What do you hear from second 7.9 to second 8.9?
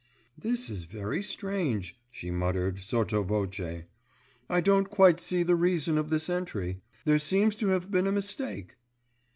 been a mistake."